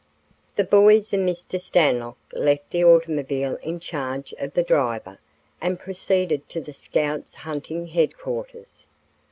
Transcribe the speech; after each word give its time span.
The 0.55 0.63
boys 0.63 1.13
and 1.13 1.29
Mr. 1.29 1.61
Stanlock 1.61 2.17
left 2.33 2.71
the 2.71 2.83
automobile 2.83 3.57
in 3.57 3.79
charge 3.79 4.33
of 4.39 4.55
the 4.55 4.63
driver 4.63 5.19
and 5.61 5.79
proceeded 5.79 6.49
to 6.49 6.59
the 6.59 6.73
Scouts' 6.73 7.35
hunting 7.35 7.85
headquarters. 7.85 8.87